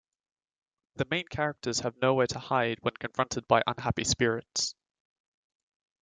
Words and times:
The 0.95 1.05
main 1.11 1.27
characters 1.27 1.81
have 1.81 1.95
nowhere 2.01 2.25
to 2.25 2.39
hide 2.39 2.79
when 2.81 2.95
confronted 2.95 3.47
by 3.47 3.61
unhappy 3.67 4.03
spirits. 4.03 4.73